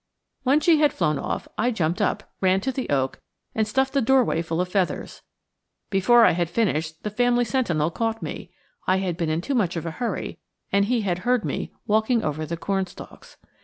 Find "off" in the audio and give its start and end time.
1.19-1.47